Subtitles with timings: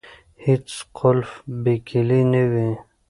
[0.45, 1.29] هیڅ قلف
[1.63, 2.69] بې کیلي نه وي.